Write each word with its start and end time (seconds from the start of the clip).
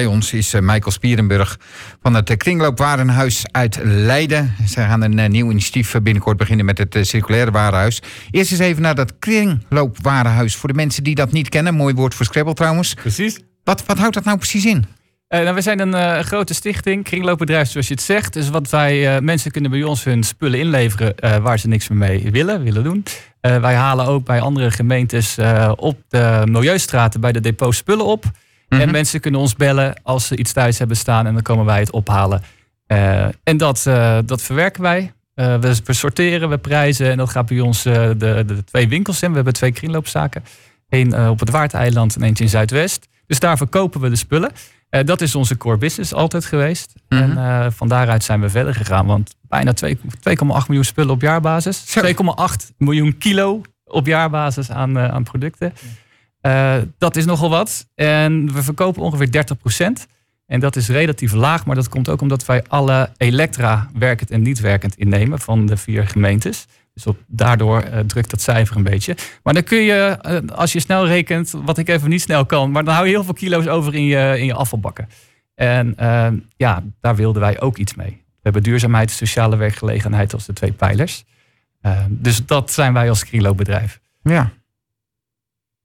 bij 0.00 0.08
ons 0.08 0.32
is 0.32 0.54
uh, 0.54 0.60
Michael 0.60 0.90
Spierenburg 0.90 1.58
van 2.02 2.14
het 2.14 2.36
Kringloopwarenhuis 2.36 3.44
uit 3.50 3.78
Leiden. 3.82 4.54
Ze 4.68 4.80
gaan 4.80 5.02
een 5.02 5.30
nieuw 5.30 5.50
initiatief 5.50 5.92
binnenkort 6.02 6.36
beginnen 6.36 6.66
met 6.66 6.78
het 6.78 6.98
circulaire 7.00 7.50
warenhuis. 7.50 8.02
Eerst 8.30 8.50
eens 8.50 8.60
even 8.60 8.82
naar 8.82 8.94
dat 8.94 9.18
Kringloopwarenhuis. 9.18 10.56
Voor 10.56 10.68
de 10.68 10.74
mensen 10.74 11.04
die 11.04 11.14
dat 11.14 11.32
niet 11.32 11.48
kennen, 11.48 11.74
mooi 11.74 11.94
woord 11.94 12.14
voor 12.14 12.26
Scrabble 12.26 12.54
trouwens. 12.54 12.94
Precies. 12.94 13.40
Wat, 13.64 13.84
wat 13.86 13.98
houdt 13.98 14.14
dat 14.14 14.24
nou 14.24 14.36
precies 14.36 14.64
in? 14.64 14.76
Uh, 15.28 15.40
nou, 15.40 15.54
we 15.54 15.60
zijn 15.60 15.80
een 15.80 15.94
uh, 15.94 16.18
grote 16.18 16.54
stichting, 16.54 17.04
kringloopbedrijf 17.04 17.70
zoals 17.70 17.88
je 17.88 17.94
het 17.94 18.02
zegt. 18.02 18.32
Dus 18.32 18.48
wat 18.48 18.70
wij, 18.70 19.14
uh, 19.14 19.22
mensen 19.22 19.50
kunnen 19.50 19.70
bij 19.70 19.82
ons 19.82 20.04
hun 20.04 20.22
spullen 20.22 20.58
inleveren 20.58 21.42
waar 21.42 21.58
ze 21.58 21.68
niks 21.68 21.88
meer 21.88 21.98
mee 21.98 22.30
willen, 22.30 22.62
willen 22.62 22.84
doen. 22.84 23.04
wij 23.40 23.74
halen 23.74 24.06
ook 24.06 24.24
bij 24.24 24.40
andere 24.40 24.70
gemeentes 24.70 25.38
op 25.76 25.98
de 26.08 26.42
milieustraten 26.44 27.20
bij 27.20 27.32
de 27.32 27.40
depot 27.40 27.74
spullen 27.74 28.06
op. 28.06 28.24
En 28.78 28.90
mensen 28.90 29.20
kunnen 29.20 29.40
ons 29.40 29.54
bellen 29.54 30.00
als 30.02 30.26
ze 30.26 30.36
iets 30.36 30.52
thuis 30.52 30.78
hebben 30.78 30.96
staan 30.96 31.26
en 31.26 31.32
dan 31.32 31.42
komen 31.42 31.64
wij 31.64 31.78
het 31.78 31.90
ophalen. 31.90 32.42
en 33.42 33.56
dat, 33.56 33.82
dat 34.26 34.42
verwerken 34.42 34.82
wij. 34.82 35.12
We, 35.34 35.80
we, 35.84 35.92
sorteren, 35.92 36.48
we 36.48 36.58
prijzen 36.58 37.10
en 37.10 37.16
dat 37.16 37.30
gaat 37.30 37.46
bij 37.46 37.60
ons 37.60 37.82
de, 37.82 38.14
de, 38.16 38.64
twee 38.64 38.88
winkels 38.88 39.22
in. 39.22 39.28
We 39.28 39.34
hebben 39.34 39.52
twee 39.52 39.72
kringloopzaken. 39.72 40.44
Eén 40.88 41.28
op 41.28 41.40
het 41.40 41.50
Waardeiland 41.50 42.16
en 42.16 42.22
eentje 42.22 42.44
in 42.44 42.50
Zuidwest. 42.50 43.08
Dus 43.26 43.38
daar 43.38 43.56
verkopen 43.56 44.00
we 44.00 44.08
de 44.08 44.16
spullen. 44.16 44.50
Dat 44.90 45.20
is 45.20 45.34
onze 45.34 45.56
core 45.56 45.76
business 45.76 46.14
altijd 46.14 46.44
geweest. 46.44 46.94
En 47.08 47.30
uh, 47.30 47.66
van 47.70 47.88
daaruit 47.88 48.24
zijn 48.24 48.40
we 48.40 48.50
verder 48.50 48.74
gegaan. 48.74 49.06
Want 49.06 49.34
bijna 49.42 49.74
2,8 49.74 49.86
miljoen 50.66 50.84
spullen 50.84 51.10
op 51.10 51.20
jaarbasis. 51.20 51.98
2,8 51.98 52.12
miljoen 52.78 53.18
kilo 53.18 53.60
op 53.84 54.06
jaarbasis 54.06 54.70
aan, 54.70 54.98
aan 54.98 55.22
producten. 55.22 55.72
Dat 56.98 57.16
is 57.16 57.24
nogal 57.24 57.50
wat. 57.50 57.86
En 57.94 58.52
we 58.52 58.62
verkopen 58.62 59.02
ongeveer 59.02 59.46
30% 60.02 60.06
En 60.46 60.60
dat 60.60 60.76
is 60.76 60.88
relatief 60.88 61.32
laag. 61.32 61.66
Maar 61.66 61.74
dat 61.74 61.88
komt 61.88 62.08
ook 62.08 62.20
omdat 62.20 62.46
wij 62.46 62.64
alle 62.68 63.10
elektra 63.16 63.90
werkend 63.94 64.30
en 64.30 64.42
niet 64.42 64.60
werkend 64.60 64.96
innemen 64.96 65.38
van 65.38 65.66
de 65.66 65.76
vier 65.76 66.08
gemeentes. 66.08 66.66
Dus 66.94 67.06
op, 67.06 67.18
daardoor 67.26 67.84
uh, 67.84 67.98
drukt 67.98 68.30
dat 68.30 68.40
cijfer 68.40 68.76
een 68.76 68.82
beetje. 68.82 69.16
Maar 69.42 69.54
dan 69.54 69.62
kun 69.62 69.78
je, 69.78 70.18
uh, 70.22 70.56
als 70.56 70.72
je 70.72 70.80
snel 70.80 71.06
rekent, 71.06 71.50
wat 71.64 71.78
ik 71.78 71.88
even 71.88 72.08
niet 72.08 72.20
snel 72.20 72.46
kan, 72.46 72.70
maar 72.70 72.84
dan 72.84 72.94
hou 72.94 73.06
je 73.06 73.12
heel 73.12 73.24
veel 73.24 73.34
kilo's 73.34 73.66
over 73.66 73.94
in 73.94 74.04
je, 74.04 74.34
in 74.38 74.44
je 74.44 74.54
afvalbakken. 74.54 75.08
En 75.54 75.94
ja, 76.56 76.82
daar 77.00 77.16
wilden 77.16 77.42
wij 77.42 77.60
ook 77.60 77.76
iets 77.76 77.94
mee. 77.94 78.10
We 78.10 78.40
hebben 78.42 78.62
duurzaamheid 78.62 79.10
sociale 79.10 79.56
werkgelegenheid 79.56 80.32
als 80.32 80.46
de 80.46 80.52
twee 80.52 80.72
pijlers. 80.72 81.24
dus 82.08 82.46
dat 82.46 82.72
zijn 82.72 82.92
wij 82.92 83.08
als 83.08 83.24
kringloopbedrijf. 83.24 84.00
Ja. 84.22 84.52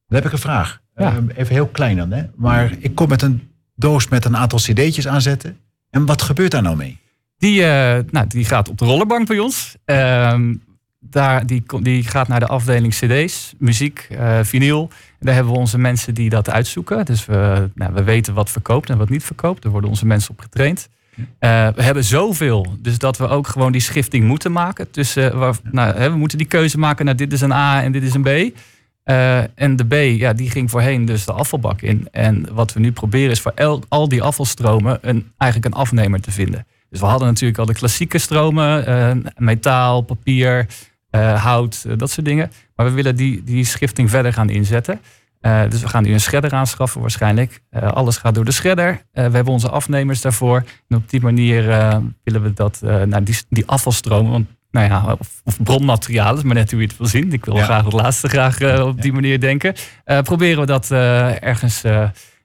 Dan 0.07 0.17
heb 0.17 0.25
ik 0.25 0.31
een 0.31 0.37
vraag. 0.37 0.81
Ja. 0.95 1.23
even 1.35 1.53
heel 1.53 1.67
klein 1.67 1.97
dan. 1.97 2.11
Hè? 2.11 2.23
Maar 2.35 2.71
ik 2.79 2.95
kom 2.95 3.09
met 3.09 3.21
een 3.21 3.49
doos 3.75 4.07
met 4.07 4.25
een 4.25 4.37
aantal 4.37 4.59
cd'tjes 4.59 5.07
aanzetten. 5.07 5.57
En 5.89 6.05
wat 6.05 6.21
gebeurt 6.21 6.51
daar 6.51 6.61
nou 6.61 6.75
mee? 6.75 6.99
Die, 7.37 7.61
nou, 8.11 8.27
die 8.27 8.45
gaat 8.45 8.69
op 8.69 8.77
de 8.77 8.85
rollerbank 8.85 9.27
bij 9.27 9.39
ons. 9.39 9.75
Ehm, 9.85 10.53
daar, 11.09 11.45
die, 11.45 11.63
die 11.81 12.03
gaat 12.03 12.27
naar 12.27 12.39
de 12.39 12.47
afdeling 12.47 12.93
CD's, 12.93 13.53
muziek, 13.57 14.07
uh, 14.11 14.39
vinyl. 14.41 14.89
Daar 15.19 15.33
hebben 15.33 15.53
we 15.53 15.59
onze 15.59 15.77
mensen 15.77 16.13
die 16.13 16.29
dat 16.29 16.49
uitzoeken. 16.49 17.05
Dus 17.05 17.25
we, 17.25 17.69
nou, 17.75 17.93
we 17.93 18.03
weten 18.03 18.33
wat 18.33 18.49
verkoopt 18.49 18.89
en 18.89 18.97
wat 18.97 19.09
niet 19.09 19.23
verkoopt. 19.23 19.61
Daar 19.61 19.71
worden 19.71 19.89
onze 19.89 20.05
mensen 20.05 20.31
op 20.31 20.39
getraind. 20.39 20.89
Uh, 21.17 21.25
we 21.75 21.83
hebben 21.83 22.03
zoveel, 22.03 22.75
dus 22.79 22.97
dat 22.97 23.17
we 23.17 23.27
ook 23.27 23.47
gewoon 23.47 23.71
die 23.71 23.81
schifting 23.81 24.25
moeten 24.25 24.51
maken. 24.51 24.87
Uh, 24.95 25.29
waar, 25.29 25.55
nou, 25.71 26.11
we 26.11 26.17
moeten 26.17 26.37
die 26.37 26.47
keuze 26.47 26.77
maken. 26.77 27.05
Nou, 27.05 27.17
dit 27.17 27.33
is 27.33 27.41
een 27.41 27.51
A 27.51 27.83
en 27.83 27.91
dit 27.91 28.03
is 28.03 28.13
een 28.13 28.23
B. 28.23 28.57
Uh, 29.05 29.59
en 29.59 29.75
de 29.75 29.85
B, 29.85 29.93
ja, 29.93 30.33
die 30.33 30.49
ging 30.49 30.69
voorheen 30.69 31.05
dus 31.05 31.25
de 31.25 31.31
afvalbak 31.31 31.81
in. 31.81 32.07
En 32.11 32.45
wat 32.53 32.73
we 32.73 32.79
nu 32.79 32.91
proberen 32.91 33.31
is 33.31 33.41
voor 33.41 33.51
el, 33.55 33.83
al 33.87 34.09
die 34.09 34.21
afvalstromen 34.21 34.97
een, 35.01 35.31
eigenlijk 35.37 35.73
een 35.73 35.79
afnemer 35.81 36.21
te 36.21 36.31
vinden. 36.31 36.65
Dus 36.89 36.99
we 36.99 37.05
hadden 37.05 37.27
natuurlijk 37.27 37.59
al 37.59 37.65
de 37.65 37.73
klassieke 37.73 38.17
stromen, 38.17 39.23
metaal, 39.37 40.01
papier, 40.01 40.67
uh, 41.11 41.43
hout, 41.43 41.99
dat 41.99 42.11
soort 42.11 42.25
dingen. 42.25 42.51
Maar 42.75 42.85
we 42.85 42.91
willen 42.91 43.15
die, 43.15 43.43
die 43.43 43.65
schifting 43.65 44.09
verder 44.09 44.33
gaan 44.33 44.49
inzetten. 44.49 44.99
Dus 45.69 45.81
we 45.81 45.87
gaan 45.87 46.03
nu 46.03 46.13
een 46.13 46.19
shredder 46.19 46.53
aanschaffen 46.53 47.01
waarschijnlijk. 47.01 47.61
alles 47.71 48.17
gaat 48.17 48.35
door 48.35 48.45
de 48.45 48.51
shredder. 48.51 49.01
we 49.11 49.21
hebben 49.21 49.47
onze 49.47 49.69
afnemers 49.69 50.21
daarvoor. 50.21 50.63
En 50.87 50.97
op 50.97 51.09
die 51.09 51.21
manier 51.21 51.63
willen 52.23 52.41
we 52.41 52.53
dat, 52.53 52.79
nou, 52.81 53.23
die, 53.23 53.37
die 53.49 53.65
afvalstromen, 53.65 54.47
nou 54.75 54.89
ja, 54.89 55.15
of, 55.19 55.41
of 55.43 55.63
bronmaterialen, 55.63 56.45
maar 56.45 56.55
net 56.55 56.71
hoe 56.71 56.81
je 56.81 56.87
het 56.87 56.97
wil 56.97 57.07
zien. 57.07 57.33
Ik 57.33 57.45
wil 57.45 57.55
ja. 57.55 57.63
graag 57.63 57.83
het 57.83 57.93
laatste 57.93 58.27
graag 58.27 58.81
op 58.81 59.01
die 59.01 59.13
manier 59.13 59.39
denken. 59.39 59.73
proberen 60.23 60.59
we 60.59 60.65
dat 60.65 60.91
ergens, 61.41 61.83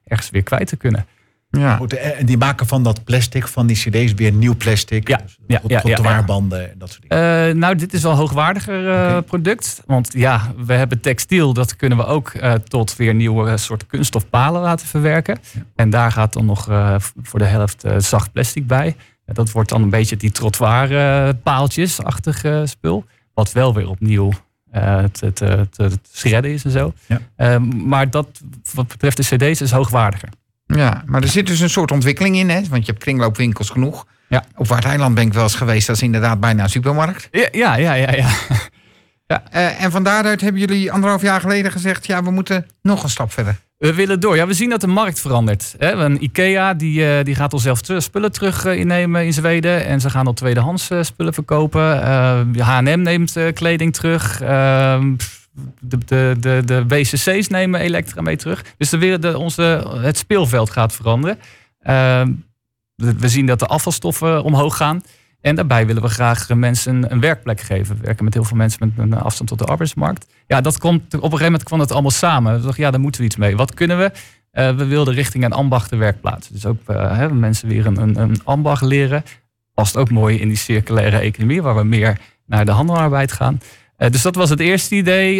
ergens 0.03 0.29
weer 0.29 0.43
kwijt 0.43 0.67
te 0.67 0.77
kunnen. 0.77 1.05
Ja. 1.51 1.75
Goed, 1.75 1.93
en 1.93 2.25
die 2.25 2.37
maken 2.37 2.67
van 2.67 2.83
dat 2.83 3.03
plastic, 3.03 3.47
van 3.47 3.67
die 3.67 3.75
cd's, 3.75 4.13
weer 4.13 4.31
nieuw 4.31 4.55
plastic. 4.55 5.07
Ja, 5.07 5.17
dus 5.17 5.37
ja, 5.47 5.61
ja, 5.67 5.79
trottoirbanden 5.79 6.71
en 6.71 6.77
dat 6.77 6.89
soort 6.89 7.09
dingen. 7.09 7.47
Uh, 7.49 7.55
nou, 7.55 7.75
dit 7.75 7.93
is 7.93 8.01
wel 8.01 8.11
een 8.11 8.17
hoogwaardiger 8.17 8.83
uh, 8.83 8.89
okay. 8.89 9.21
product. 9.21 9.83
Want 9.85 10.13
ja, 10.13 10.53
we 10.65 10.73
hebben 10.73 10.99
textiel, 10.99 11.53
dat 11.53 11.75
kunnen 11.75 11.97
we 11.97 12.05
ook 12.05 12.33
uh, 12.33 12.53
tot 12.53 12.95
weer 12.95 13.13
nieuwe 13.13 13.57
soorten 13.57 13.87
kunststofpalen 13.87 14.61
laten 14.61 14.87
verwerken. 14.87 15.37
Ja. 15.53 15.61
En 15.75 15.89
daar 15.89 16.11
gaat 16.11 16.33
dan 16.33 16.45
nog 16.45 16.63
voor 17.21 17.39
de 17.39 17.45
helft 17.45 17.83
zacht 17.97 18.31
plastic 18.31 18.67
bij. 18.67 18.95
Dat 19.33 19.51
wordt 19.51 19.69
dan 19.69 19.81
een 19.81 19.89
beetje 19.89 20.17
die 20.17 20.31
trottoirpaaltjes-achtig 20.31 22.45
spul. 22.63 23.05
Wat 23.33 23.51
wel 23.51 23.73
weer 23.73 23.89
opnieuw 23.89 24.31
het, 24.71 25.19
het, 25.19 25.39
het 25.75 25.99
shredden 26.13 26.51
is 26.51 26.63
en 26.63 26.71
zo. 26.71 26.93
Ja. 27.05 27.19
maar 27.59 28.09
dat, 28.09 28.41
wat 28.73 28.87
betreft 28.87 29.17
de 29.17 29.23
cd's, 29.23 29.61
is 29.61 29.71
hoogwaardiger. 29.71 30.29
Ja, 30.65 31.03
maar 31.05 31.21
er 31.21 31.27
zit 31.27 31.47
dus 31.47 31.59
een 31.59 31.69
soort 31.69 31.91
ontwikkeling 31.91 32.35
in, 32.35 32.49
hè? 32.49 32.61
Want 32.69 32.85
je 32.85 32.91
hebt 32.91 33.03
kringloopwinkels 33.03 33.69
genoeg. 33.69 34.05
Ja. 34.27 34.43
Op 34.55 34.67
Waardeiland 34.67 35.15
ben 35.15 35.25
ik 35.25 35.33
wel 35.33 35.43
eens 35.43 35.55
geweest. 35.55 35.87
Dat 35.87 35.95
is 35.95 36.01
inderdaad 36.01 36.39
bijna 36.39 36.63
een 36.63 36.69
supermarkt. 36.69 37.27
Ja, 37.31 37.47
ja, 37.51 37.75
ja, 37.75 37.93
ja. 37.93 38.11
ja. 38.11 38.29
Ja 39.31 39.43
uh, 39.53 39.83
en 39.83 39.91
van 39.91 40.03
daaruit 40.03 40.41
hebben 40.41 40.61
jullie 40.61 40.91
anderhalf 40.91 41.21
jaar 41.21 41.41
geleden 41.41 41.71
gezegd... 41.71 42.05
ja, 42.05 42.23
we 42.23 42.31
moeten 42.31 42.65
nog 42.81 43.03
een 43.03 43.09
stap 43.09 43.31
verder. 43.31 43.59
We 43.77 43.93
willen 43.93 44.19
door. 44.19 44.35
Ja, 44.35 44.47
we 44.47 44.53
zien 44.53 44.69
dat 44.69 44.81
de 44.81 44.87
markt 44.87 45.19
verandert. 45.19 45.75
Een 45.77 46.23
IKEA 46.23 46.73
die, 46.73 46.99
uh, 46.99 47.23
die 47.23 47.35
gaat 47.35 47.53
al 47.53 47.59
zelf 47.59 47.79
spullen 47.97 48.31
terug 48.31 48.65
uh, 48.65 48.79
innemen 48.79 49.25
in 49.25 49.33
Zweden. 49.33 49.85
En 49.85 50.01
ze 50.01 50.09
gaan 50.09 50.27
al 50.27 50.33
tweedehands 50.33 50.89
spullen 51.01 51.33
verkopen. 51.33 51.97
H&M 52.59 53.01
neemt 53.01 53.37
kleding 53.53 53.93
terug. 53.93 54.41
Ehm, 54.41 55.15
de, 55.79 55.97
de, 56.05 56.35
de, 56.39 56.61
de 56.65 56.85
BCC's 56.87 57.47
nemen 57.47 57.79
elektra 57.79 58.21
mee 58.21 58.37
terug. 58.37 58.63
Dus 58.77 58.89
de, 58.89 59.19
de, 59.19 59.37
onze, 59.37 59.91
het 60.01 60.17
speelveld 60.17 60.69
gaat 60.69 60.93
veranderen. 60.93 61.39
Uh, 61.83 62.21
we 62.95 63.29
zien 63.29 63.45
dat 63.45 63.59
de 63.59 63.65
afvalstoffen 63.65 64.43
omhoog 64.43 64.77
gaan. 64.77 65.01
En 65.41 65.55
daarbij 65.55 65.85
willen 65.85 66.01
we 66.01 66.09
graag 66.09 66.49
mensen 66.49 67.11
een 67.11 67.19
werkplek 67.19 67.61
geven. 67.61 67.95
We 67.95 68.03
werken 68.03 68.23
met 68.23 68.33
heel 68.33 68.43
veel 68.43 68.57
mensen 68.57 68.93
met 68.95 69.05
een 69.05 69.13
afstand 69.13 69.49
tot 69.49 69.59
de 69.59 69.65
arbeidsmarkt. 69.65 70.25
Ja, 70.47 70.61
dat 70.61 70.77
komt, 70.77 71.03
op 71.03 71.13
een 71.13 71.21
gegeven 71.21 71.45
moment 71.45 71.63
kwam 71.63 71.79
het 71.79 71.91
allemaal 71.91 72.11
samen. 72.11 72.55
We 72.55 72.61
dachten, 72.61 72.83
ja, 72.83 72.91
daar 72.91 72.99
moeten 72.99 73.21
we 73.21 73.27
iets 73.27 73.35
mee. 73.35 73.55
Wat 73.55 73.73
kunnen 73.73 73.97
we? 73.97 74.11
Uh, 74.53 74.75
we 74.75 74.85
wilden 74.85 75.13
richting 75.13 75.43
een 75.43 75.51
ambachtenwerkplaats. 75.51 76.49
Dus 76.49 76.65
ook 76.65 76.79
uh, 76.87 77.17
hè, 77.17 77.33
mensen 77.33 77.67
weer 77.67 77.85
een, 77.85 78.01
een, 78.01 78.19
een 78.19 78.41
ambacht 78.43 78.81
leren. 78.81 79.23
Past 79.73 79.97
ook 79.97 80.11
mooi 80.11 80.39
in 80.39 80.47
die 80.47 80.57
circulaire 80.57 81.17
economie, 81.17 81.61
waar 81.61 81.75
we 81.75 81.83
meer 81.83 82.19
naar 82.45 82.65
de 82.65 82.71
handelarbeid 82.71 83.31
gaan. 83.31 83.61
Uh, 83.97 84.09
dus 84.09 84.21
dat 84.21 84.35
was 84.35 84.49
het 84.49 84.59
eerste 84.59 84.95
idee. 84.95 85.35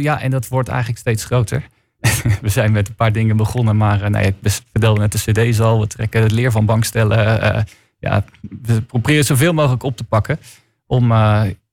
Ja, 0.00 0.20
en 0.20 0.30
dat 0.30 0.48
wordt 0.48 0.68
eigenlijk 0.68 0.98
steeds 0.98 1.24
groter. 1.24 1.62
we 2.42 2.48
zijn 2.48 2.72
met 2.72 2.88
een 2.88 2.94
paar 2.94 3.12
dingen 3.12 3.36
begonnen, 3.36 3.76
maar 3.76 4.10
nee, 4.10 4.34
ik 4.40 4.60
vertelde 4.72 5.00
net 5.00 5.12
de 5.12 5.32
cd's 5.32 5.60
al. 5.60 5.80
We 5.80 5.86
trekken 5.86 6.22
het 6.22 6.32
leer 6.32 6.50
van 6.50 6.66
bankstellen. 6.66 7.66
Ja, 7.98 8.24
we 8.62 8.82
proberen 8.82 9.24
zoveel 9.24 9.52
mogelijk 9.52 9.82
op 9.82 9.96
te 9.96 10.04
pakken 10.04 10.38
om, 10.86 11.12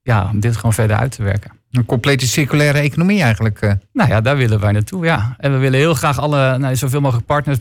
ja, 0.02 0.30
om 0.31 0.40
dit 0.40 0.56
gewoon 0.56 0.74
verder 0.74 0.97
uit 0.97 1.12
te 1.12 1.24
werken. 1.24 1.52
Een 1.72 1.86
complete 1.86 2.28
circulaire 2.28 2.80
economie 2.80 3.22
eigenlijk. 3.22 3.78
Nou 3.94 4.09
ja, 4.09 4.22
daar 4.22 4.38
willen 4.38 4.59
wij 4.59 4.72
naartoe, 4.72 5.06
ja. 5.06 5.36
En 5.38 5.52
we 5.52 5.58
willen 5.58 5.80
heel 5.80 5.94
graag 5.94 6.19
alle, 6.19 6.58
nou, 6.58 6.75
zoveel 6.75 7.02
mogelijk 7.02 7.25
partners 7.25 7.59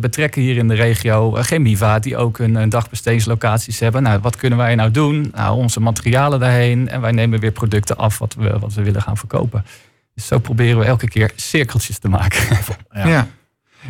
betrekken 0.00 0.42
hier 0.42 0.56
in 0.56 0.68
de 0.68 0.74
regio. 0.74 1.30
Chemiva, 1.32 1.98
die 1.98 2.16
ook 2.16 2.38
een, 2.38 2.54
een 2.54 2.68
dagbestedingslocaties 2.68 3.80
hebben. 3.80 4.02
Nou, 4.02 4.20
wat 4.20 4.36
kunnen 4.36 4.58
wij 4.58 4.74
nou 4.74 4.90
doen? 4.90 5.32
Nou, 5.34 5.56
onze 5.56 5.80
materialen 5.80 6.40
daarheen. 6.40 6.88
En 6.88 7.00
wij 7.00 7.12
nemen 7.12 7.40
weer 7.40 7.52
producten 7.52 7.96
af 7.96 8.18
wat 8.18 8.34
we, 8.34 8.58
wat 8.58 8.74
we 8.74 8.82
willen 8.82 9.02
gaan 9.02 9.16
verkopen. 9.16 9.64
Dus 10.14 10.26
zo 10.26 10.38
proberen 10.38 10.78
we 10.78 10.84
elke 10.84 11.08
keer 11.08 11.32
cirkeltjes 11.36 11.98
te 11.98 12.08
maken. 12.08 12.58
Ja. 12.90 13.08
ja. 13.08 13.26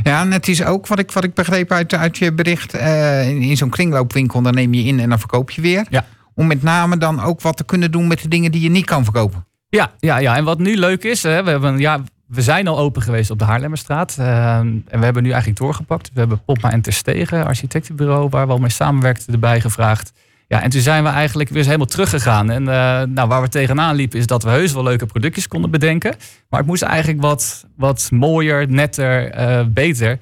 Ja, 0.02 0.20
en 0.20 0.32
het 0.32 0.48
is 0.48 0.64
ook 0.64 0.86
wat 0.86 0.98
ik, 0.98 1.12
wat 1.12 1.24
ik 1.24 1.34
begreep 1.34 1.72
uit, 1.72 1.94
uit 1.94 2.18
je 2.18 2.32
bericht. 2.32 2.74
Uh, 2.74 3.28
in, 3.28 3.42
in 3.42 3.56
zo'n 3.56 3.70
kringloopwinkel, 3.70 4.42
dan 4.42 4.54
neem 4.54 4.74
je 4.74 4.82
in 4.82 5.00
en 5.00 5.08
dan 5.08 5.18
verkoop 5.18 5.50
je 5.50 5.60
weer. 5.60 5.86
Ja. 5.90 6.04
Om 6.34 6.46
met 6.46 6.62
name 6.62 6.96
dan 6.96 7.22
ook 7.22 7.40
wat 7.40 7.56
te 7.56 7.64
kunnen 7.64 7.90
doen 7.90 8.06
met 8.06 8.22
de 8.22 8.28
dingen 8.28 8.52
die 8.52 8.60
je 8.60 8.70
niet 8.70 8.84
kan 8.84 9.04
verkopen. 9.04 9.46
Ja, 9.68 9.92
ja, 9.98 10.18
ja, 10.18 10.36
en 10.36 10.44
wat 10.44 10.58
nu 10.58 10.76
leuk 10.76 11.04
is, 11.04 11.22
hè, 11.22 11.44
we, 11.44 11.50
hebben, 11.50 11.78
ja, 11.78 12.00
we 12.26 12.42
zijn 12.42 12.68
al 12.68 12.78
open 12.78 13.02
geweest 13.02 13.30
op 13.30 13.38
de 13.38 13.44
Haarlemmerstraat. 13.44 14.16
Uh, 14.18 14.56
en 14.56 14.84
we 14.88 15.04
hebben 15.04 15.22
nu 15.22 15.30
eigenlijk 15.30 15.60
doorgepakt. 15.60 16.10
We 16.12 16.18
hebben 16.18 16.44
Popma 16.44 16.70
en 16.70 16.80
Terstegen, 16.80 17.46
architectenbureau, 17.46 18.28
waar 18.28 18.46
we 18.46 18.52
al 18.52 18.58
mee 18.58 18.70
samenwerkten, 18.70 19.32
erbij 19.32 19.60
gevraagd. 19.60 20.12
Ja, 20.48 20.62
en 20.62 20.70
toen 20.70 20.80
zijn 20.80 21.04
we 21.04 21.08
eigenlijk 21.08 21.48
weer 21.48 21.64
helemaal 21.64 21.86
teruggegaan. 21.86 22.50
En 22.50 22.62
uh, 22.62 23.02
nou, 23.02 23.28
waar 23.28 23.42
we 23.42 23.48
tegenaan 23.48 23.96
liepen 23.96 24.18
is 24.18 24.26
dat 24.26 24.42
we 24.42 24.50
heus 24.50 24.72
wel 24.72 24.82
leuke 24.82 25.06
productjes 25.06 25.48
konden 25.48 25.70
bedenken. 25.70 26.14
Maar 26.48 26.60
het 26.60 26.68
moest 26.68 26.82
eigenlijk 26.82 27.20
wat, 27.20 27.66
wat 27.76 28.08
mooier, 28.12 28.70
netter, 28.70 29.38
uh, 29.38 29.66
beter. 29.68 30.18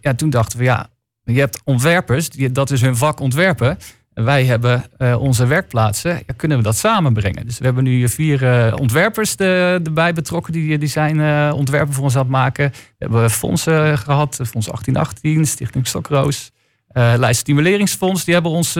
ja, 0.00 0.14
toen 0.16 0.30
dachten 0.30 0.58
we, 0.58 0.64
ja, 0.64 0.86
je 1.24 1.38
hebt 1.38 1.60
ontwerpers, 1.64 2.28
die, 2.28 2.52
dat 2.52 2.70
is 2.70 2.80
hun 2.80 2.96
vak 2.96 3.20
ontwerpen. 3.20 3.78
Wij 4.12 4.44
hebben 4.44 4.84
onze 5.18 5.46
werkplaatsen, 5.46 6.10
ja, 6.26 6.34
kunnen 6.36 6.58
we 6.58 6.62
dat 6.64 6.76
samenbrengen? 6.76 7.46
Dus 7.46 7.58
we 7.58 7.64
hebben 7.64 7.84
nu 7.84 8.08
vier 8.08 8.74
ontwerpers 8.78 9.36
erbij 9.36 10.12
betrokken, 10.12 10.52
die, 10.52 10.78
die 10.78 10.88
zijn 10.88 11.52
ontwerpen 11.52 11.94
voor 11.94 12.04
ons 12.04 12.14
aan 12.14 12.22
het 12.22 12.30
maken. 12.30 12.70
We 12.70 12.94
hebben 12.98 13.30
fondsen 13.30 13.98
gehad, 13.98 14.34
Fonds 14.34 14.66
1818, 14.66 15.46
Stichting 15.46 15.86
Stokroos, 15.86 16.52
Lijst 16.94 17.40
Stimuleringsfonds, 17.40 18.24
die 18.24 18.34
hebben 18.34 18.52
ons 18.52 18.72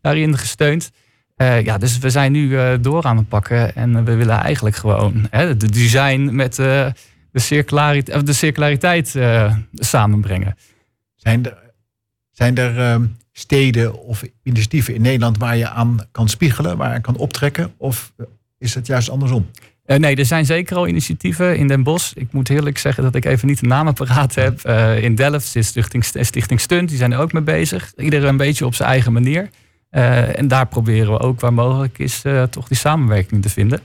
daarin 0.00 0.38
gesteund. 0.38 0.90
Uh, 1.36 1.64
ja, 1.64 1.78
dus 1.78 1.98
we 1.98 2.10
zijn 2.10 2.32
nu 2.32 2.80
door 2.80 3.04
aan 3.04 3.16
het 3.16 3.28
pakken 3.28 3.74
en 3.74 4.04
we 4.04 4.14
willen 4.14 4.38
eigenlijk 4.38 4.76
gewoon 4.76 5.26
hè, 5.30 5.56
de 5.56 5.70
design 5.70 6.34
met 6.34 6.54
de, 6.54 6.92
circulariteit, 7.32 8.26
de 8.26 8.32
circulariteit 8.32 9.18
samenbrengen. 9.74 10.56
Zijn 11.16 11.44
er, 11.44 11.58
zijn 12.30 12.56
er 12.56 12.78
ehm, 12.78 13.04
steden 13.32 14.02
of 14.02 14.22
initiatieven 14.42 14.94
in 14.94 15.02
Nederland 15.02 15.38
waar 15.38 15.56
je 15.56 15.68
aan 15.68 15.98
kan 16.12 16.28
spiegelen, 16.28 16.76
waar 16.76 16.94
je 16.94 17.00
kan 17.00 17.16
optrekken? 17.16 17.74
Of 17.76 18.12
is 18.58 18.74
het 18.74 18.86
juist 18.86 19.10
andersom? 19.10 19.50
Nee, 19.86 20.16
er 20.16 20.24
zijn 20.26 20.46
zeker 20.46 20.76
al 20.76 20.86
initiatieven 20.86 21.56
in 21.56 21.68
Den 21.68 21.82
Bosch. 21.82 22.12
Ik 22.14 22.32
moet 22.32 22.48
eerlijk 22.48 22.78
zeggen 22.78 23.02
dat 23.02 23.14
ik 23.14 23.24
even 23.24 23.48
niet 23.48 23.60
de 23.60 23.66
namen 23.66 23.94
paraat 23.94 24.34
heb. 24.34 24.60
in 25.00 25.14
Delft 25.14 25.46
zit 25.46 25.64
Stichting, 25.64 26.04
Stichting 26.04 26.60
Stunt, 26.60 26.88
die 26.88 26.98
zijn 26.98 27.12
er 27.12 27.18
ook 27.18 27.32
mee 27.32 27.42
bezig. 27.42 27.92
Iedereen 27.96 28.28
een 28.28 28.36
beetje 28.36 28.66
op 28.66 28.74
zijn 28.74 28.88
eigen 28.88 29.12
manier. 29.12 29.48
Uh, 29.90 30.38
en 30.38 30.48
daar 30.48 30.66
proberen 30.66 31.12
we 31.12 31.18
ook 31.18 31.40
waar 31.40 31.52
mogelijk 31.52 31.98
is 31.98 32.22
toch 32.50 32.68
die 32.68 32.76
samenwerking 32.76 33.42
te 33.42 33.48
vinden. 33.48 33.80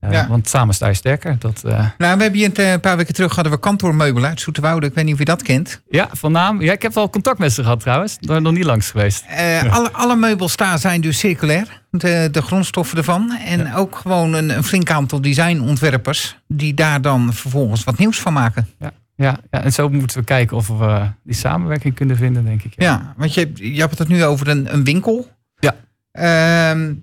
Uh, 0.00 0.12
ja. 0.12 0.28
Want 0.28 0.48
samen 0.48 0.74
sta 0.74 0.86
je 0.86 0.94
sterker. 0.94 1.36
Dat, 1.38 1.62
nou, 1.62 1.90
we 1.98 2.04
hebben 2.06 2.32
hier 2.32 2.72
een 2.72 2.80
paar 2.80 2.96
weken 2.96 3.14
terug 3.14 3.34
hadden 3.34 3.52
we 3.52 3.58
kantoormeubelen 3.58 4.28
uit 4.28 4.40
Zoeterwoude. 4.40 4.86
Ik 4.86 4.94
weet 4.94 5.04
niet 5.04 5.12
of 5.12 5.18
je 5.18 5.24
dat 5.24 5.42
kent. 5.42 5.82
Ja, 5.88 6.08
van 6.12 6.32
naam. 6.32 6.60
Ja, 6.62 6.72
ik 6.72 6.82
heb 6.82 6.94
wel 6.94 7.10
contact 7.10 7.38
met 7.38 7.52
ze 7.52 7.62
gehad 7.62 7.80
trouwens. 7.80 8.18
Daar 8.20 8.42
nog 8.42 8.52
niet 8.52 8.64
langs 8.64 8.90
geweest. 8.90 9.24
alle, 9.70 9.92
alle 9.92 10.16
meubels 10.16 10.56
daar 10.56 10.78
zijn 10.78 11.00
dus 11.00 11.18
circulair. 11.18 11.82
De, 11.90 12.28
de 12.32 12.42
grondstoffen 12.42 12.98
ervan. 12.98 13.32
En 13.46 13.58
ja. 13.58 13.74
ook 13.74 13.96
gewoon 13.96 14.32
een, 14.32 14.56
een 14.56 14.64
flink 14.64 14.90
aantal 14.90 15.20
designontwerpers. 15.20 16.38
Die 16.46 16.74
daar 16.74 17.00
dan 17.00 17.32
vervolgens 17.32 17.84
wat 17.84 17.98
nieuws 17.98 18.20
van 18.20 18.32
maken. 18.32 18.68
Ja. 18.78 18.90
Ja, 19.16 19.38
ja, 19.50 19.64
en 19.64 19.72
zo 19.72 19.88
moeten 19.88 20.18
we 20.18 20.24
kijken 20.24 20.56
of 20.56 20.68
we 20.68 21.10
die 21.22 21.34
samenwerking 21.34 21.94
kunnen 21.94 22.16
vinden, 22.16 22.44
denk 22.44 22.62
ik. 22.62 22.72
Ja, 22.76 22.84
ja 22.84 23.14
want 23.16 23.34
je, 23.34 23.50
je 23.54 23.80
hebt 23.80 23.98
het 23.98 24.08
nu 24.08 24.24
over 24.24 24.48
een, 24.48 24.74
een 24.74 24.84
winkel. 24.84 25.28
Ehm, 26.12 26.94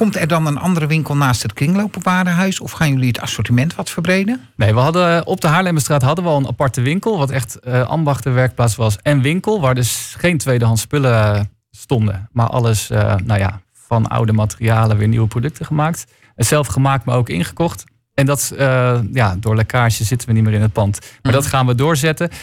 komt 0.00 0.16
er 0.16 0.26
dan 0.28 0.46
een 0.46 0.58
andere 0.58 0.86
winkel 0.86 1.16
naast 1.16 1.42
het 1.42 1.52
kringlopenwarenhuis? 1.52 2.60
Of 2.60 2.72
gaan 2.72 2.92
jullie 2.92 3.08
het 3.08 3.20
assortiment 3.20 3.74
wat 3.74 3.90
verbreden? 3.90 4.40
Nee, 4.56 4.74
we 4.74 4.80
hadden 4.80 5.26
op 5.26 5.40
de 5.40 5.46
Haarlemmerstraat 5.46 6.02
hadden 6.02 6.24
we 6.24 6.30
al 6.30 6.36
een 6.36 6.46
aparte 6.46 6.80
winkel. 6.80 7.18
Wat 7.18 7.30
echt 7.30 7.58
uh, 7.68 7.88
ambachtenwerkplaats 7.88 8.76
was 8.76 8.98
en 9.02 9.22
winkel. 9.22 9.60
Waar 9.60 9.74
dus 9.74 10.14
geen 10.18 10.38
tweedehands 10.38 10.82
spullen 10.82 11.50
stonden. 11.70 12.28
Maar 12.32 12.46
alles, 12.46 12.90
uh, 12.90 13.14
nou 13.24 13.40
ja, 13.40 13.60
van 13.72 14.08
oude 14.08 14.32
materialen 14.32 14.96
weer 14.96 15.08
nieuwe 15.08 15.26
producten 15.26 15.66
gemaakt. 15.66 16.06
Zelf 16.36 16.66
gemaakt, 16.66 17.04
maar 17.04 17.16
ook 17.16 17.28
ingekocht. 17.28 17.84
En 18.14 18.26
dat, 18.26 18.52
uh, 18.58 18.98
ja, 19.12 19.36
door 19.40 19.56
lekkage 19.56 20.04
zitten 20.04 20.28
we 20.28 20.34
niet 20.34 20.44
meer 20.44 20.54
in 20.54 20.62
het 20.62 20.72
pand. 20.72 20.98
Maar 21.22 21.32
dat 21.32 21.42
mhm. 21.42 21.50
gaan 21.50 21.66
we 21.66 21.74
doorzetten. 21.74 22.28
Uh, 22.30 22.36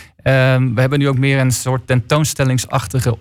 we 0.73 0.79
hebben 0.81 0.99
nu 0.99 1.07
ook 1.07 1.17
meer 1.17 1.39
een 1.39 1.51
soort 1.51 1.87
tentoonstellingsachtige 1.87 3.19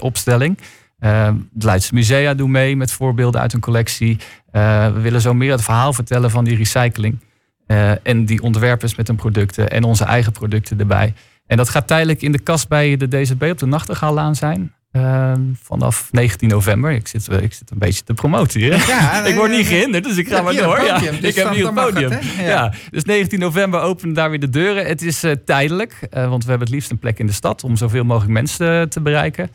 opstelling. 0.00 0.58
Uh, 1.00 1.28
de 1.50 1.66
Leidse 1.66 1.94
Musea 1.94 2.34
doen 2.34 2.50
mee 2.50 2.76
met 2.76 2.92
voorbeelden 2.92 3.40
uit 3.40 3.52
hun 3.52 3.60
collectie. 3.60 4.18
Uh, 4.52 4.92
we 4.92 5.00
willen 5.00 5.20
zo 5.20 5.34
meer 5.34 5.50
het 5.50 5.62
verhaal 5.62 5.92
vertellen 5.92 6.30
van 6.30 6.44
die 6.44 6.56
recycling. 6.56 7.18
Uh, 7.66 8.06
en 8.06 8.24
die 8.24 8.42
ontwerpers 8.42 8.94
met 8.94 9.06
hun 9.06 9.16
producten 9.16 9.70
en 9.70 9.84
onze 9.84 10.04
eigen 10.04 10.32
producten 10.32 10.78
erbij. 10.78 11.14
En 11.46 11.56
dat 11.56 11.68
gaat 11.68 11.86
tijdelijk 11.86 12.22
in 12.22 12.32
de 12.32 12.38
kast 12.38 12.68
bij 12.68 12.96
de 12.96 13.08
DZB 13.08 13.48
op 13.50 13.58
de 13.58 13.66
Nachtegaallaan 13.66 14.34
zijn. 14.34 14.72
Ehm, 14.92 15.40
vanaf 15.62 16.08
19 16.12 16.48
november. 16.48 16.90
Ik 16.90 17.08
zit, 17.08 17.28
ik 17.42 17.52
zit 17.52 17.70
een 17.70 17.78
beetje 17.78 18.04
te 18.04 18.14
promoten 18.14 18.60
hier. 18.60 18.86
Ja, 18.86 19.24
ik 19.24 19.34
word 19.34 19.50
niet 19.50 19.66
gehinderd, 19.66 20.04
dus 20.04 20.16
ik 20.16 20.28
ga 20.28 20.42
maar 20.42 20.54
door. 20.54 20.84
ja, 20.84 20.98
dus 20.98 21.18
ik 21.18 21.34
heb 21.34 21.50
hier 21.50 21.66
een 21.66 21.74
podium. 21.74 22.18
ja. 22.38 22.72
dus 22.90 23.04
19 23.04 23.38
november 23.38 23.80
openen 23.80 24.14
daar 24.14 24.30
weer 24.30 24.40
de 24.40 24.50
deuren. 24.50 24.86
Het 24.86 25.02
is 25.02 25.24
tijdelijk, 25.44 26.08
want 26.10 26.44
we 26.44 26.50
hebben 26.50 26.66
het 26.66 26.76
liefst 26.76 26.90
een 26.90 26.98
plek 26.98 27.18
in 27.18 27.26
de 27.26 27.32
stad 27.32 27.64
om 27.64 27.76
zoveel 27.76 28.04
mogelijk 28.04 28.32
mensen 28.32 28.88
te 28.88 29.00
bereiken. 29.00 29.50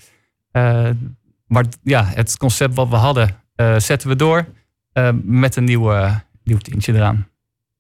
Maar 1.51 1.65
ja, 1.83 2.05
het 2.05 2.37
concept 2.37 2.75
wat 2.75 2.89
we 2.89 2.95
hadden, 2.95 3.37
uh, 3.55 3.77
zetten 3.77 4.09
we 4.09 4.15
door 4.15 4.45
uh, 4.93 5.09
met 5.23 5.55
een 5.55 5.63
nieuwe, 5.63 6.21
nieuw 6.43 6.57
tientje 6.57 6.93
eraan. 6.93 7.27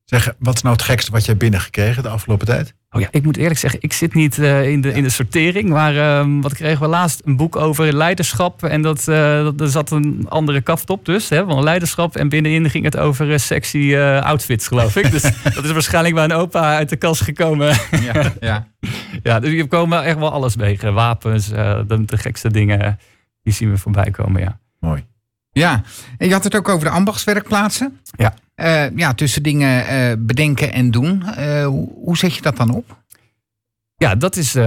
Zeg, 0.05 0.33
wat 0.39 0.55
is 0.55 0.61
nou 0.61 0.75
het 0.75 0.83
gekste 0.83 1.11
wat 1.11 1.25
jij 1.25 1.37
binnengekregen 1.37 2.03
de 2.03 2.09
afgelopen 2.09 2.45
tijd? 2.47 2.73
Oh 2.89 3.01
ja, 3.01 3.07
ik 3.11 3.23
moet 3.23 3.37
eerlijk 3.37 3.59
zeggen, 3.59 3.81
ik 3.81 3.93
zit 3.93 4.13
niet 4.13 4.37
uh, 4.37 4.69
in, 4.69 4.81
de, 4.81 4.93
in 4.93 5.03
de 5.03 5.09
sortering. 5.09 5.69
Maar 5.69 5.95
uh, 5.95 6.41
wat 6.41 6.53
kregen 6.53 6.81
we 6.81 6.87
laatst? 6.87 7.21
Een 7.25 7.35
boek 7.35 7.55
over 7.55 7.93
leiderschap. 7.93 8.63
En 8.63 8.81
dat, 8.81 9.05
uh, 9.07 9.59
er 9.61 9.69
zat 9.69 9.91
een 9.91 10.25
andere 10.29 10.61
kaft 10.61 10.89
op 10.89 11.05
dus, 11.05 11.29
hè, 11.29 11.45
van 11.45 11.63
leiderschap. 11.63 12.15
En 12.15 12.29
binnenin 12.29 12.69
ging 12.69 12.83
het 12.83 12.97
over 12.97 13.39
sexy 13.39 13.95
outfits, 13.97 14.67
geloof 14.67 14.95
ik. 14.95 15.11
dus 15.11 15.21
dat 15.55 15.63
is 15.63 15.71
waarschijnlijk 15.71 16.15
bij 16.15 16.23
een 16.23 16.33
opa 16.33 16.75
uit 16.75 16.89
de 16.89 16.95
kast 16.97 17.21
gekomen. 17.21 17.77
ja, 18.01 18.33
ja. 18.39 18.67
ja, 19.23 19.39
dus 19.39 19.51
je 19.51 19.67
komen 19.67 20.03
echt 20.03 20.17
wel 20.17 20.31
alles 20.31 20.55
mee. 20.55 20.79
Wapens, 20.81 21.47
de, 21.47 22.03
de 22.05 22.17
gekste 22.17 22.51
dingen 22.51 22.99
die 23.43 23.53
zien 23.53 23.71
we 23.71 23.77
voorbij 23.77 24.11
komen, 24.11 24.41
ja. 24.41 24.59
Mooi. 24.79 25.05
Ja, 25.51 25.83
en 26.17 26.27
je 26.27 26.33
had 26.33 26.43
het 26.43 26.55
ook 26.55 26.69
over 26.69 26.85
de 26.85 26.93
ambachtswerkplaatsen. 26.93 27.99
Ja. 28.11 28.33
Uh, 28.55 28.97
ja, 28.97 29.13
tussen 29.13 29.43
dingen 29.43 29.83
uh, 29.83 30.13
bedenken 30.17 30.73
en 30.73 30.91
doen. 30.91 31.23
Uh, 31.39 31.65
hoe, 31.65 31.89
hoe 32.03 32.17
zet 32.17 32.35
je 32.35 32.41
dat 32.41 32.57
dan 32.57 32.69
op? 32.69 32.99
Ja, 33.95 34.15
dat 34.15 34.35
is 34.35 34.57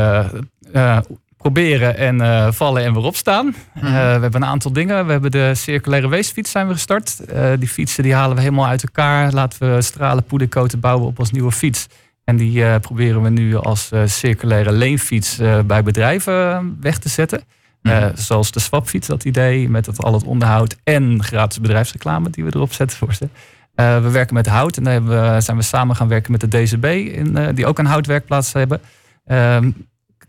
proberen 1.37 1.97
en 1.97 2.55
vallen 2.55 2.85
en 2.85 2.95
weer 2.95 3.03
opstaan. 3.03 3.55
Mhm. 3.75 3.85
we 3.85 3.91
hebben 3.91 4.35
een 4.35 4.45
aantal 4.45 4.73
dingen. 4.73 5.07
We 5.07 5.13
hebben 5.13 5.31
de 5.31 5.55
circulaire 5.55 6.09
weesfiets 6.09 6.51
zijn 6.51 6.67
we 6.67 6.73
gestart. 6.73 7.21
die 7.59 7.69
fietsen 7.69 8.03
die 8.03 8.15
halen 8.15 8.37
we 8.37 8.43
helemaal 8.43 8.67
uit 8.67 8.83
elkaar. 8.83 9.33
Laten 9.33 9.75
we 9.75 9.83
stralen 9.83 10.25
poederkoten 10.25 10.81
bouwen 10.81 11.07
op 11.07 11.19
als 11.19 11.31
nieuwe 11.31 11.53
fiets. 11.53 11.87
En 12.25 12.37
die 12.37 12.81
proberen 12.81 13.23
we 13.23 13.31
nu 13.31 13.57
als 13.57 13.91
circulaire 14.05 14.73
leenfiets 14.73 15.41
bij 15.67 15.83
bedrijven 15.83 16.77
weg 16.81 16.99
te 16.99 17.09
zetten. 17.09 17.43
Mhm. 17.85 17.95
Eh, 17.95 18.09
zoals 18.15 18.51
de 18.51 18.61
swapfiets, 18.61 19.07
dat 19.07 19.25
idee 19.25 19.69
met 19.69 19.87
het, 19.87 20.03
al 20.03 20.13
het 20.13 20.25
onderhoud 20.25 20.77
en 20.85 21.23
gratis 21.23 21.61
bedrijfsreclame 21.61 22.31
die 22.31 22.45
we 22.45 22.55
erop 22.55 22.73
zetten 22.73 22.99
voor 22.99 23.15
ze. 23.15 23.25
Uh, 23.25 24.03
we 24.03 24.11
werken 24.11 24.35
met 24.35 24.47
hout 24.47 24.77
en 24.77 24.85
daar 24.85 25.05
we, 25.05 25.41
zijn 25.41 25.57
we 25.57 25.63
samen 25.63 25.97
gaan 25.97 26.09
werken 26.09 26.33
met 26.33 26.41
de 26.41 26.49
DCB, 26.49 26.85
in, 26.85 27.37
uh, 27.39 27.49
die 27.55 27.67
ook 27.67 27.79
een 27.79 27.87
houtwerkplaats 27.87 28.53
hebben. 28.53 28.81
Ehm, 29.25 29.71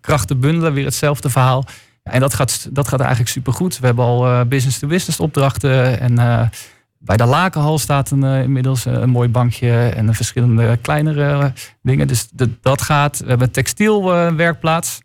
krachten 0.01 0.39
bundelen, 0.39 0.73
weer 0.73 0.85
hetzelfde 0.85 1.29
verhaal. 1.29 1.65
En 2.03 2.19
dat 2.19 2.33
gaat, 2.33 2.67
dat 2.71 2.87
gaat 2.87 2.99
eigenlijk 2.99 3.29
supergoed. 3.29 3.79
We 3.79 3.85
hebben 3.85 4.05
al 4.05 4.45
business-to-business 4.45 5.19
opdrachten. 5.19 5.99
En 5.99 6.15
bij 6.99 7.17
de 7.17 7.25
Lakenhal 7.25 7.79
staat 7.79 8.11
een, 8.11 8.23
inmiddels 8.23 8.85
een 8.85 9.09
mooi 9.09 9.29
bankje 9.29 9.89
en 9.89 10.15
verschillende 10.15 10.77
kleinere 10.81 11.53
dingen. 11.81 12.07
Dus 12.07 12.29
dat 12.61 12.81
gaat. 12.81 13.19
We 13.19 13.27
hebben 13.27 13.47
een 13.47 13.53
textielwerkplaats. 13.53 14.99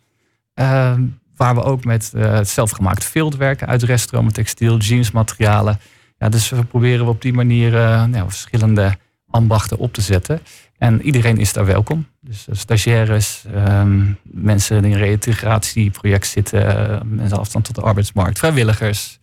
Waar 1.41 1.55
we 1.55 1.63
ook 1.63 1.85
met 1.85 2.13
uh, 2.15 2.41
zelfgemaakt 2.43 3.05
vilt 3.05 3.37
werken 3.37 3.67
uit 3.67 3.83
reststromen, 3.83 4.33
textiel, 4.33 4.79
jeansmaterialen. 4.79 5.81
Ja, 6.19 6.29
dus 6.29 6.49
we 6.49 6.65
proberen 6.65 7.07
op 7.07 7.23
die 7.23 7.33
manier 7.33 7.73
uh, 7.75 8.05
nou, 8.05 8.29
verschillende 8.29 8.97
ambachten 9.31 9.79
op 9.79 9.93
te 9.93 10.01
zetten. 10.01 10.41
En 10.79 11.03
iedereen 11.03 11.37
is 11.37 11.53
daar 11.53 11.67
welkom. 11.67 12.07
Dus 12.21 12.47
uh, 12.49 12.55
stagiaires, 12.55 13.45
um, 13.55 14.19
mensen 14.23 14.77
in 14.77 14.85
een 14.85 14.99
reïntegratieproject 14.99 16.27
zitten, 16.27 17.03
mensen 17.09 17.39
afstand 17.39 17.65
tot 17.65 17.75
de 17.75 17.81
arbeidsmarkt, 17.81 18.39
vrijwilligers. 18.39 19.19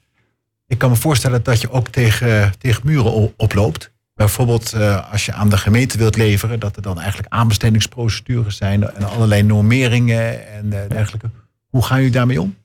Ik 0.67 0.77
kan 0.77 0.89
me 0.89 0.95
voorstellen 0.95 1.43
dat 1.43 1.61
je 1.61 1.71
ook 1.71 1.87
tegen, 1.87 2.53
tegen 2.57 2.81
muren 2.85 3.33
oploopt. 3.35 3.91
Bijvoorbeeld 4.13 4.73
als 5.11 5.25
je 5.25 5.33
aan 5.33 5.49
de 5.49 5.57
gemeente 5.57 5.97
wilt 5.97 6.15
leveren, 6.15 6.59
dat 6.59 6.75
er 6.75 6.81
dan 6.81 6.99
eigenlijk 6.99 7.33
aanbestedingsprocedures 7.33 8.57
zijn 8.57 8.89
en 8.89 9.03
allerlei 9.03 9.43
normeringen 9.43 10.47
en 10.53 10.69
dergelijke. 10.69 11.29
Hoe 11.69 11.83
gaan 11.83 11.97
jullie 11.97 12.11
daarmee 12.11 12.41
om? 12.41 12.55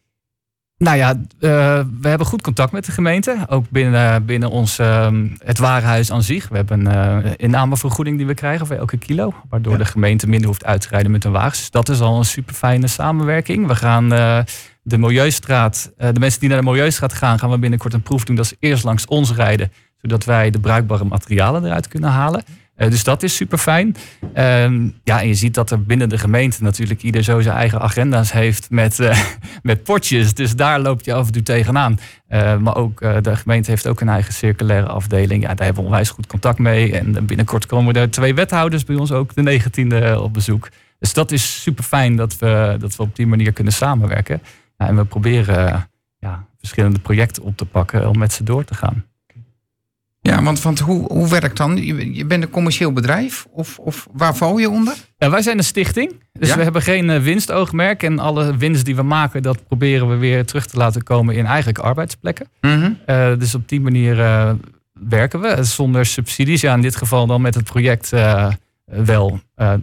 Nou 0.82 0.96
ja, 0.96 1.14
uh, 1.14 1.20
we 2.00 2.08
hebben 2.08 2.26
goed 2.26 2.42
contact 2.42 2.72
met 2.72 2.84
de 2.84 2.92
gemeente. 2.92 3.36
Ook 3.48 3.70
binnen, 3.70 4.24
binnen 4.24 4.50
ons, 4.50 4.78
uh, 4.78 5.08
het 5.38 5.58
warenhuis 5.58 6.12
aan 6.12 6.22
zich. 6.22 6.48
We 6.48 6.56
hebben 6.56 6.86
een 6.86 7.24
uh, 7.24 7.30
innamevergoeding 7.36 8.16
die 8.16 8.26
we 8.26 8.34
krijgen 8.34 8.66
voor 8.66 8.76
elke 8.76 8.96
kilo. 8.96 9.34
Waardoor 9.48 9.78
de 9.78 9.84
gemeente 9.84 10.28
minder 10.28 10.48
hoeft 10.48 10.64
uit 10.64 10.80
te 10.80 10.88
rijden 10.88 11.10
met 11.10 11.24
een 11.24 11.32
wagens. 11.32 11.58
Dus 11.58 11.70
dat 11.70 11.88
is 11.88 12.00
al 12.00 12.18
een 12.18 12.24
super 12.24 12.54
fijne 12.54 12.86
samenwerking. 12.86 13.66
We 13.66 13.74
gaan 13.74 14.08
de 14.82 14.98
Milieustraat, 14.98 15.92
de 15.96 16.20
mensen 16.20 16.40
die 16.40 16.48
naar 16.48 16.58
de 16.58 16.64
Milieustraat 16.64 17.12
gaan, 17.12 17.38
gaan 17.38 17.50
we 17.50 17.58
binnenkort 17.58 17.92
een 17.92 18.02
proef 18.02 18.24
doen 18.24 18.36
dat 18.36 18.46
ze 18.46 18.56
eerst 18.58 18.84
langs 18.84 19.06
ons 19.06 19.32
rijden. 19.32 19.72
Zodat 19.96 20.24
wij 20.24 20.50
de 20.50 20.60
bruikbare 20.60 21.04
materialen 21.04 21.64
eruit 21.64 21.88
kunnen 21.88 22.10
halen. 22.10 22.44
Uh, 22.82 22.90
dus 22.90 23.04
dat 23.04 23.22
is 23.22 23.36
super 23.36 23.58
fijn. 23.58 23.96
Uh, 24.34 24.90
ja, 25.04 25.20
en 25.20 25.28
je 25.28 25.34
ziet 25.34 25.54
dat 25.54 25.70
er 25.70 25.82
binnen 25.82 26.08
de 26.08 26.18
gemeente 26.18 26.62
natuurlijk 26.62 27.02
ieder 27.02 27.22
zo 27.22 27.40
zijn 27.40 27.56
eigen 27.56 27.80
agenda's 27.80 28.32
heeft 28.32 28.70
met, 28.70 28.98
uh, 28.98 29.18
met 29.62 29.82
potjes. 29.82 30.34
Dus 30.34 30.56
daar 30.56 30.80
loopt 30.80 31.04
je 31.04 31.14
af 31.14 31.26
en 31.26 31.32
toe 31.32 31.42
tegenaan. 31.42 31.98
Uh, 32.28 32.56
maar 32.56 32.76
ook 32.76 33.00
de 33.00 33.36
gemeente 33.36 33.70
heeft 33.70 33.86
ook 33.86 34.00
een 34.00 34.08
eigen 34.08 34.34
circulaire 34.34 34.86
afdeling. 34.86 35.42
Ja, 35.42 35.54
daar 35.54 35.64
hebben 35.64 35.82
we 35.82 35.88
onwijs 35.88 36.10
goed 36.10 36.26
contact 36.26 36.58
mee. 36.58 36.98
En 36.98 37.26
binnenkort 37.26 37.66
komen 37.66 37.94
er 37.94 38.10
twee 38.10 38.34
wethouders 38.34 38.84
bij 38.84 38.96
ons 38.96 39.12
ook 39.12 39.34
de 39.34 39.60
19e 39.60 40.16
op 40.18 40.32
bezoek. 40.32 40.68
Dus 40.98 41.12
dat 41.12 41.32
is 41.32 41.62
super 41.62 41.84
fijn 41.84 42.16
dat 42.16 42.38
we, 42.38 42.76
dat 42.78 42.96
we 42.96 43.02
op 43.02 43.16
die 43.16 43.26
manier 43.26 43.52
kunnen 43.52 43.72
samenwerken. 43.72 44.42
Ja, 44.76 44.88
en 44.88 44.96
we 44.96 45.04
proberen 45.04 45.88
ja, 46.18 46.46
verschillende 46.58 46.98
projecten 46.98 47.42
op 47.42 47.56
te 47.56 47.64
pakken 47.64 48.08
om 48.08 48.18
met 48.18 48.32
ze 48.32 48.44
door 48.44 48.64
te 48.64 48.74
gaan. 48.74 49.04
Ja, 50.32 50.42
want, 50.42 50.62
want 50.62 50.78
hoe, 50.78 51.12
hoe 51.12 51.28
werkt 51.28 51.56
dan? 51.56 51.76
Je, 51.76 52.14
je 52.14 52.24
bent 52.24 52.42
een 52.42 52.50
commercieel 52.50 52.92
bedrijf 52.92 53.46
of, 53.50 53.78
of 53.78 54.06
waar 54.12 54.36
val 54.36 54.58
je 54.58 54.70
onder? 54.70 54.94
Ja, 55.18 55.30
wij 55.30 55.42
zijn 55.42 55.58
een 55.58 55.64
stichting, 55.64 56.12
dus 56.32 56.48
Ja? 56.48 56.56
we 56.56 56.62
hebben 56.62 56.82
geen 56.82 57.10
eh, 57.10 57.20
winstoogmerk. 57.20 58.02
En 58.02 58.18
alle 58.18 58.56
winst 58.56 58.84
die 58.84 58.96
we 58.96 59.02
maken, 59.02 59.42
dat 59.42 59.66
proberen 59.66 60.08
we 60.08 60.16
weer 60.16 60.44
terug 60.44 60.66
te 60.66 60.76
laten 60.76 61.02
komen 61.02 61.34
in 61.34 61.46
eigenlijk 61.46 61.78
arbeidsplekken. 61.78 62.46
Mhm. 62.60 62.92
Eh, 63.06 63.32
dus 63.38 63.54
op 63.54 63.68
die 63.68 63.80
manier 63.80 64.20
eh, 64.20 64.50
werken 64.92 65.40
we 65.40 65.64
zonder 65.64 66.06
subsidies. 66.06 66.60
Ja, 66.60 66.74
in 66.74 66.80
dit 66.80 66.96
geval 66.96 67.26
dan 67.26 67.40
met 67.40 67.54
het 67.54 67.64
project 67.64 68.10
wel. 68.84 69.40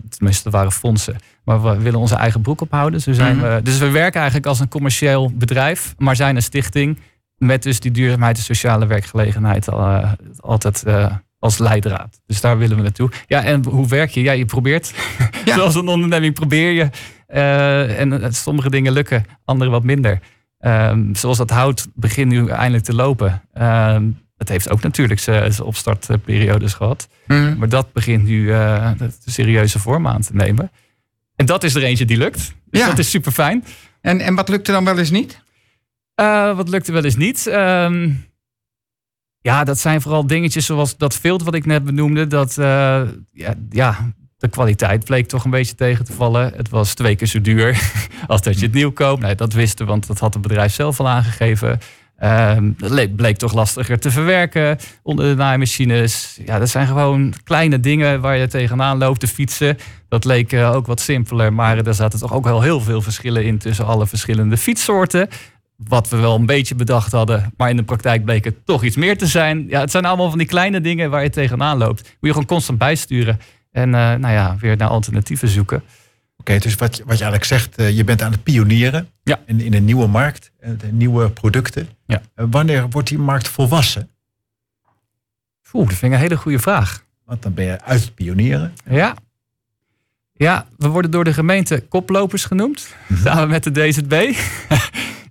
Tenminste, 0.10 0.46
er 0.46 0.52
waren 0.52 0.72
fondsen. 0.72 1.16
Maar 1.44 1.62
we 1.64 1.78
willen 1.78 2.00
onze 2.00 2.16
eigen 2.16 2.42
broek 2.42 2.62
ophouden. 2.62 3.02
Zo 3.02 3.14
zijn 3.14 3.38
Mhm. 3.38 3.56
we, 3.56 3.62
dus 3.62 3.78
we 3.78 3.90
werken 3.90 4.20
eigenlijk 4.20 4.50
als 4.50 4.60
een 4.60 4.68
commercieel 4.68 5.32
bedrijf, 5.36 5.94
maar 5.98 6.16
zijn 6.16 6.36
een 6.36 6.42
stichting. 6.42 6.98
Met 7.40 7.64
dus 7.64 7.80
die 7.80 7.92
duurzaamheid 7.92 8.38
en 8.38 8.44
sociale 8.44 8.86
werkgelegenheid 8.86 9.70
al, 9.70 9.80
eh, 9.80 10.12
altijd 10.38 10.84
eh, 10.84 11.14
als 11.40 11.58
leidraad. 11.58 12.22
Dus 12.26 12.42
daar 12.42 12.58
willen 12.58 12.76
we 12.78 12.82
naartoe. 12.82 13.10
Ja, 13.28 13.44
en 13.44 13.66
hoe 13.66 13.88
werk 13.88 14.10
je? 14.10 14.22
Ja, 14.22 14.32
je 14.32 14.46
probeert. 14.46 14.94
Ja. 15.46 15.56
Zoals 15.56 15.76
een 15.76 15.88
onderneming 15.88 16.34
probeer 16.34 16.72
je. 16.72 16.90
Eh, 17.28 18.00
en 18.00 18.34
sommige 18.34 18.70
dingen 18.70 18.92
lukken, 18.94 19.26
andere 19.46 19.70
wat 19.70 19.84
minder. 19.84 20.20
Ehm, 20.60 21.14
zoals 21.14 21.38
dat 21.38 21.50
hout 21.50 21.88
begint 21.94 22.32
nu 22.32 22.48
eindelijk 22.48 22.84
te 22.84 22.94
lopen. 22.96 23.42
Ehm, 23.54 24.04
het 24.38 24.50
heeft 24.50 24.70
ook 24.70 24.82
natuurlijk 24.82 25.20
zijn 25.20 25.62
opstartperiodes 25.62 26.74
gehad. 26.74 27.08
Mhm. 27.28 27.58
Maar 27.58 27.70
dat 27.70 27.94
begint 27.94 28.24
nu 28.24 28.46
de 28.48 29.12
serieuze 29.26 29.80
vorm 29.80 30.08
aan 30.08 30.22
te 30.22 30.36
nemen. 30.36 30.72
En 31.36 31.46
dat 31.46 31.64
is 31.64 31.76
er 31.76 31.84
eentje 31.84 32.06
die 32.06 32.18
lukt. 32.18 32.54
Dus 32.66 32.82
Ja. 32.82 32.88
dat 32.88 33.00
is 33.00 33.10
super 33.10 33.32
fijn. 33.32 33.64
En, 34.02 34.20
en 34.20 34.36
wat 34.36 34.50
lukt 34.50 34.68
er 34.68 34.74
dan 34.74 34.86
wel 34.86 34.98
eens 34.98 35.10
niet? 35.12 35.42
Eh, 36.20 36.56
wat 36.56 36.70
lukte 36.70 36.92
wel 36.92 37.04
eens 37.04 37.16
niet? 37.16 37.48
Ehm, 37.48 38.10
ja, 39.42 39.64
dat 39.64 39.80
zijn 39.80 40.02
vooral 40.02 40.28
dingetjes 40.28 40.66
zoals 40.66 40.98
dat 40.98 41.16
filter 41.16 41.46
wat 41.46 41.56
ik 41.56 41.66
net 41.66 41.84
benoemde. 41.84 42.28
Dat 42.28 42.58
eh, 42.58 43.02
ja, 43.32 43.54
ja, 43.70 44.12
de 44.38 44.48
kwaliteit 44.48 45.04
bleek 45.06 45.28
toch 45.28 45.44
een 45.44 45.52
beetje 45.52 45.76
tegen 45.76 46.06
te 46.06 46.14
vallen. 46.14 46.52
Het 46.56 46.70
was 46.70 46.94
twee 46.94 47.16
keer 47.16 47.28
zo 47.28 47.42
duur 47.42 47.82
als 48.28 48.42
dat 48.42 48.60
je 48.60 48.66
het 48.66 48.74
nieuw 48.74 48.92
koopt. 48.92 49.22
Nee, 49.22 49.36
dat 49.36 49.54
wisten 49.54 49.86
want 49.86 50.08
dat 50.08 50.20
had 50.20 50.34
het 50.34 50.42
bedrijf 50.42 50.74
zelf 50.74 51.00
al 51.00 51.08
aangegeven. 51.08 51.80
Le- 52.78 53.10
bleek 53.10 53.38
toch 53.38 53.54
lastiger 53.54 54.00
te 54.00 54.12
verwerken 54.12 54.78
onder 55.04 55.26
de 55.30 55.36
naaimachines. 55.36 56.40
Ja, 56.46 56.60
dat 56.60 56.70
zijn 56.70 56.88
gewoon 56.88 57.34
kleine 57.44 57.80
dingen 57.80 58.22
waar 58.22 58.38
je 58.38 58.48
tegenaan 58.48 58.98
loopt 58.98 59.20
te 59.20 59.28
fietsen. 59.28 59.78
Dat 60.10 60.26
leek 60.26 60.54
eh, 60.54 60.76
ook 60.76 60.88
wat 60.88 61.00
simpeler, 61.00 61.54
maar 61.54 61.78
er 61.78 61.94
zaten 61.94 62.20
toch 62.20 62.34
ook 62.34 62.44
wel 62.44 62.62
heel 62.62 62.82
veel 62.82 63.02
verschillen 63.02 63.44
in 63.44 63.58
tussen 63.58 63.86
alle 63.86 64.08
verschillende 64.08 64.58
fietssoorten. 64.58 65.28
Wat 65.88 66.10
we 66.10 66.18
wel 66.18 66.36
een 66.36 66.46
beetje 66.46 66.76
bedacht 66.76 67.12
hadden, 67.12 67.54
maar 67.58 67.70
in 67.70 67.76
de 67.78 67.84
praktijk 67.84 68.24
bleek 68.26 68.44
het 68.44 68.66
toch 68.66 68.84
iets 68.84 68.96
meer 68.96 69.18
te 69.18 69.28
zijn. 69.28 69.66
Ja, 69.68 69.80
het 69.80 69.92
zijn 69.92 70.06
allemaal 70.06 70.30
van 70.30 70.38
die 70.38 70.48
kleine 70.48 70.82
dingen 70.82 71.10
waar 71.10 71.24
je 71.24 71.30
tegenaan 71.30 71.78
loopt. 71.78 72.02
Moet 72.02 72.16
je 72.20 72.30
gewoon 72.30 72.46
constant 72.46 72.78
bijsturen 72.78 73.40
en 73.72 73.96
eh, 73.96 74.02
nou 74.16 74.34
ja, 74.34 74.58
weer 74.60 74.78
naar 74.78 74.88
alternatieven 74.90 75.48
zoeken. 75.48 75.84
Oké, 76.38 76.58
dus 76.58 76.76
wat, 76.76 76.90
wat 76.90 77.18
je 77.18 77.24
eigenlijk 77.24 77.44
zegt, 77.44 77.78
eh, 77.78 77.98
je 77.98 78.04
bent 78.04 78.22
aan 78.22 78.32
het 78.32 78.44
pionieren 78.44 79.10
Ja. 79.24 79.40
in, 79.46 79.60
in 79.62 79.74
een 79.74 79.86
nieuwe 79.86 80.08
markt, 80.08 80.52
eh, 80.60 80.72
de 80.78 80.92
nieuwe 80.92 81.30
producten. 81.30 81.90
Ja. 82.06 82.22
Wanneer 82.36 82.90
wordt 82.90 83.08
die 83.08 83.18
markt 83.20 83.48
volwassen? 83.48 84.10
Oeh, 85.74 85.88
dat 85.88 85.98
vind 85.98 86.12
ik 86.12 86.18
een 86.18 86.24
hele 86.24 86.38
goede 86.38 86.60
vraag. 86.60 87.04
Want 87.26 87.42
dan 87.42 87.54
ben 87.54 87.66
je 87.66 87.82
uit 87.82 88.02
het 88.02 88.16
pionieren. 88.16 88.74
Ja. 88.90 89.16
Ja, 90.34 90.68
we 90.78 90.88
worden 90.88 91.12
door 91.12 91.24
de 91.24 91.34
gemeente 91.34 91.80
koplopers 91.90 92.46
genoemd. 92.46 92.96
Samen 93.24 93.50
met 93.50 93.64
de 93.64 93.72
DZB. 93.72 94.34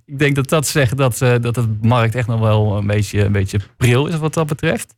Ik 0.08 0.18
denk 0.18 0.34
dat 0.34 0.48
dat 0.48 0.66
zegt 0.66 0.96
dat, 0.96 1.22
eh, 1.22 1.34
dat 1.40 1.54
de 1.54 1.76
markt 1.80 2.14
echt 2.14 2.26
nog 2.26 2.40
wel 2.40 2.76
een 2.76 2.86
beetje, 2.86 3.24
een 3.24 3.32
beetje 3.32 3.60
pril 3.76 4.06
is 4.06 4.16
wat 4.16 4.34
dat 4.34 4.46
betreft. 4.46 4.96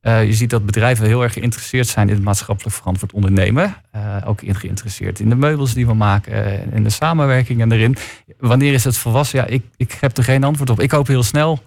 Eh, 0.00 0.24
je 0.24 0.32
ziet 0.32 0.50
dat 0.50 0.66
bedrijven 0.66 1.06
heel 1.06 1.22
erg 1.22 1.32
geïnteresseerd 1.32 1.86
zijn 1.86 2.08
in 2.08 2.14
het 2.14 2.24
maatschappelijk 2.24 2.76
verantwoord 2.76 3.12
ondernemen. 3.12 3.74
Eh, 3.90 4.16
ook 4.24 4.40
geïnteresseerd 4.44 5.20
in 5.20 5.28
de 5.28 5.34
meubels 5.34 5.74
die 5.74 5.86
we 5.86 5.94
maken 5.94 6.72
en 6.72 6.82
de 6.82 6.90
samenwerkingen 6.90 7.72
erin. 7.72 7.96
Wanneer 8.38 8.72
is 8.72 8.84
het 8.84 8.96
volwassen? 8.96 9.38
Ja, 9.38 9.46
ik, 9.46 9.64
ik 9.76 9.96
heb 10.00 10.16
er 10.16 10.24
geen 10.24 10.44
antwoord 10.44 10.70
op. 10.70 10.80
Ik 10.80 10.90
hoop 10.90 11.06
heel 11.06 11.22
snel. 11.22 11.62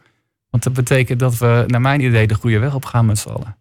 Want 0.50 0.64
dat 0.64 0.74
betekent 0.74 1.20
dat 1.20 1.38
we, 1.38 1.64
naar 1.68 1.82
mijn 1.82 2.02
idee, 2.02 2.28
de 2.28 2.34
goede 2.34 2.60
weg 2.60 2.76
op 2.76 2.86
gaan 2.86 3.06
met 3.06 3.18
z'n 3.18 3.30
allen. 3.30 3.58